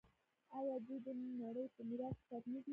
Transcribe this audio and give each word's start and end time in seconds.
آیا 0.57 0.75
دوی 0.85 0.97
د 1.05 1.07
نړۍ 1.43 1.65
په 1.75 1.81
میراث 1.89 2.15
کې 2.19 2.23
ثبت 2.29 2.43
نه 2.53 2.59
دي؟ 2.63 2.69